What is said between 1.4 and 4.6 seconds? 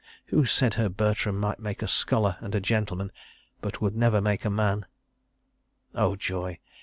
make a scholar and a gentleman—but would never make a